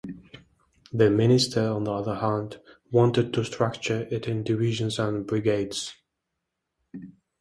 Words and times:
The 0.91 1.11
minister, 1.11 1.61
on 1.61 1.83
the 1.83 1.91
other 1.91 2.15
hand, 2.15 2.59
wanted 2.89 3.35
to 3.35 3.43
structure 3.43 4.07
it 4.09 4.27
in 4.27 4.41
divisions 4.41 4.97
and 4.97 5.27
brigades. 5.27 5.93